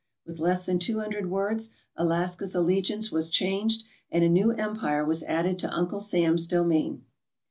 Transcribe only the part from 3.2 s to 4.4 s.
changed and a